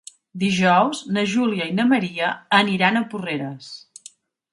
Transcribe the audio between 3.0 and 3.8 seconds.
Porreres.